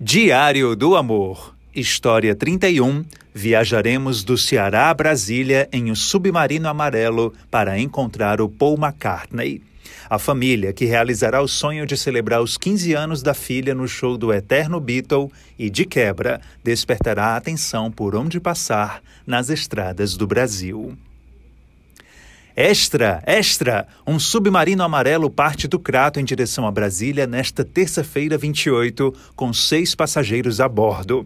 [0.00, 3.04] Diário do Amor, História 31.
[3.34, 9.60] Viajaremos do Ceará a Brasília em um submarino amarelo para encontrar o Paul McCartney.
[10.08, 14.16] A família que realizará o sonho de celebrar os 15 anos da filha no show
[14.16, 20.28] do Eterno Beatle e, de quebra, despertará a atenção por onde passar nas estradas do
[20.28, 20.96] Brasil.
[22.60, 23.86] Extra, extra!
[24.04, 29.94] Um submarino amarelo parte do Crato em direção a Brasília nesta terça-feira 28, com seis
[29.94, 31.24] passageiros a bordo.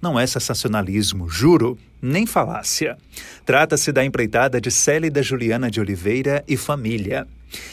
[0.00, 2.96] Não é sensacionalismo, juro, nem falácia.
[3.44, 7.28] Trata-se da empreitada de Célida Juliana de Oliveira e família.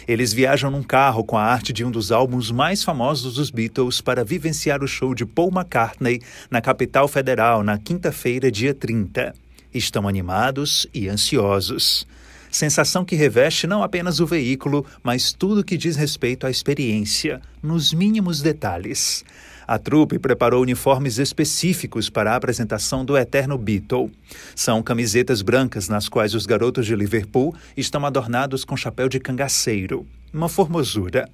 [0.05, 4.01] Eles viajam num carro com a arte de um dos álbuns mais famosos dos Beatles
[4.01, 9.33] para vivenciar o show de Paul McCartney na capital federal na quinta-feira, dia 30.
[9.73, 12.05] Estão animados e ansiosos.
[12.49, 17.93] Sensação que reveste não apenas o veículo, mas tudo que diz respeito à experiência, nos
[17.93, 19.23] mínimos detalhes.
[19.67, 24.09] A trupe preparou uniformes específicos para a apresentação do Eterno Beatle.
[24.55, 30.07] São camisetas brancas nas quais os garotos de Liverpool estão adornados com chapéu de cangaceiro.
[30.33, 31.27] Uma formosura.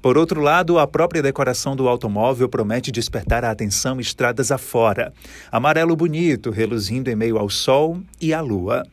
[0.00, 5.12] Por outro lado, a própria decoração do automóvel promete despertar a atenção estradas afora.
[5.50, 8.84] Amarelo bonito, reluzindo em meio ao sol e à lua.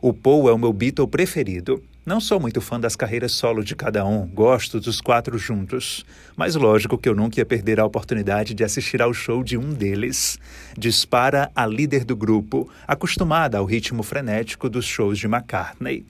[0.00, 1.82] O Paul é o meu Beatle preferido.
[2.06, 6.04] Não sou muito fã das carreiras solo de cada um, gosto dos quatro juntos.
[6.36, 9.72] Mas lógico que eu nunca ia perder a oportunidade de assistir ao show de um
[9.72, 10.38] deles.
[10.76, 16.04] Dispara a líder do grupo, acostumada ao ritmo frenético dos shows de McCartney.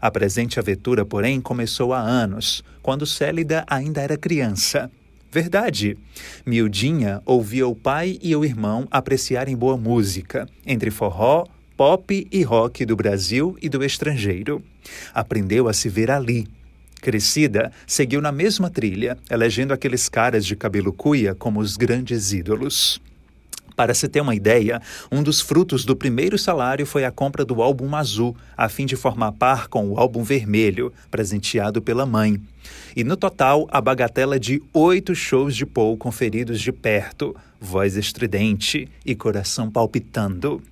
[0.00, 4.90] A presente aventura, porém, começou há anos, quando Célida ainda era criança.
[5.30, 5.98] Verdade.
[6.46, 11.44] Miudinha ouvia o pai e o irmão apreciarem boa música, entre forró,
[11.76, 14.62] pop e rock do Brasil e do estrangeiro.
[15.12, 16.48] Aprendeu a se ver ali.
[17.02, 23.00] Crescida, seguiu na mesma trilha, elegendo aqueles caras de cabelo cuia como os grandes ídolos.
[23.76, 24.80] Para se ter uma ideia,
[25.12, 28.96] um dos frutos do primeiro salário foi a compra do álbum azul, a fim de
[28.96, 32.40] formar par com o álbum vermelho, presenteado pela mãe.
[32.96, 38.88] E no total, a bagatela de oito shows de Paul conferidos de perto, voz estridente
[39.04, 40.62] e coração palpitando.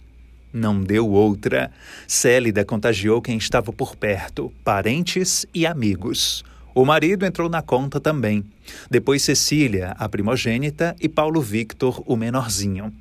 [0.55, 1.69] Não deu outra.
[2.07, 6.45] Célida contagiou quem estava por perto, parentes e amigos.
[6.73, 8.45] O marido entrou na conta também.
[8.89, 12.93] Depois Cecília, a primogênita, e Paulo Victor, o menorzinho.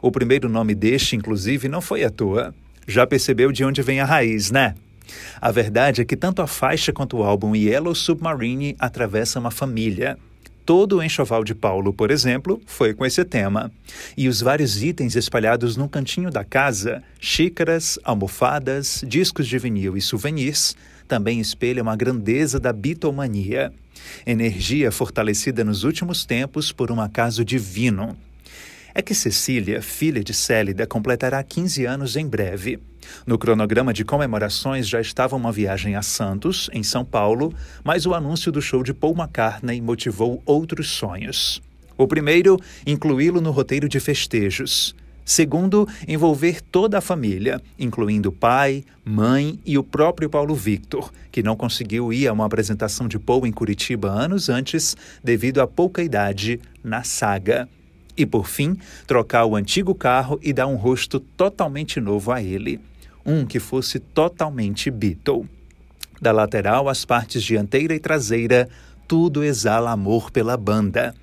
[0.00, 2.54] O primeiro nome deste, inclusive, não foi à toa.
[2.86, 4.76] Já percebeu de onde vem a raiz, né?
[5.40, 10.16] A verdade é que tanto a faixa quanto o álbum Yellow Submarine atravessam uma família.
[10.70, 13.72] Todo o enxoval de Paulo, por exemplo, foi com esse tema.
[14.16, 20.00] E os vários itens espalhados num cantinho da casa, xícaras, almofadas, discos de vinil e
[20.00, 20.76] souvenirs,
[21.08, 23.72] também espelham a grandeza da bitomania.
[24.24, 28.16] Energia fortalecida nos últimos tempos por um acaso divino.
[28.94, 32.78] É que Cecília, filha de Célida, completará 15 anos em breve.
[33.26, 37.52] No cronograma de comemorações já estava uma viagem a Santos, em São Paulo,
[37.84, 41.62] mas o anúncio do show de Paul McCartney motivou outros sonhos.
[41.96, 44.94] O primeiro, incluí-lo no roteiro de festejos.
[45.30, 51.54] Segundo, envolver toda a família, incluindo pai, mãe e o próprio Paulo Victor, que não
[51.54, 56.60] conseguiu ir a uma apresentação de Paul em Curitiba anos antes devido à pouca idade
[56.82, 57.68] na saga.
[58.16, 58.76] E por fim,
[59.06, 62.80] trocar o antigo carro e dar um rosto totalmente novo a ele.
[63.24, 65.48] Um que fosse totalmente Beatle.
[66.20, 68.68] Da lateral às partes dianteira e traseira,
[69.08, 71.14] tudo exala amor pela banda.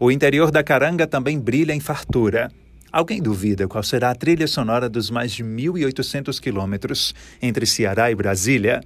[0.00, 2.50] O interior da caranga também brilha em fartura.
[2.90, 8.14] Alguém duvida qual será a trilha sonora dos mais de 1.800 quilômetros entre Ceará e
[8.14, 8.80] Brasília?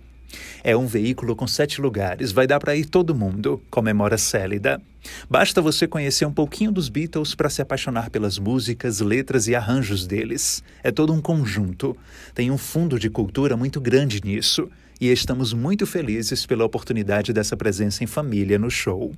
[0.62, 4.80] É um veículo com sete lugares, vai dar para ir todo mundo, comemora Célida.
[5.28, 10.06] Basta você conhecer um pouquinho dos Beatles para se apaixonar pelas músicas, letras e arranjos
[10.06, 10.62] deles.
[10.82, 11.96] É todo um conjunto.
[12.34, 14.68] Tem um fundo de cultura muito grande nisso.
[15.00, 19.14] E estamos muito felizes pela oportunidade dessa presença em família no show.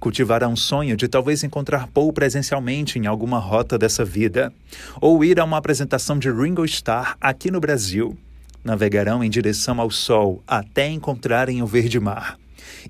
[0.00, 4.52] Cultivará um sonho de talvez encontrar Paul presencialmente em alguma rota dessa vida,
[5.00, 8.18] ou ir a uma apresentação de Ringo Starr aqui no Brasil
[8.64, 12.38] navegarão em direção ao sol até encontrarem o verde mar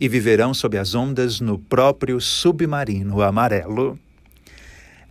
[0.00, 3.98] e viverão sob as ondas no próprio submarino amarelo.